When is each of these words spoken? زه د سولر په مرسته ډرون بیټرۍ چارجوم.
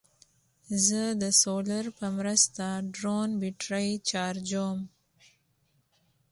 زه 0.85 1.01
د 1.21 1.23
سولر 1.41 1.85
په 1.99 2.05
مرسته 2.17 2.65
ډرون 2.95 3.29
بیټرۍ 3.41 3.89
چارجوم. 4.09 4.79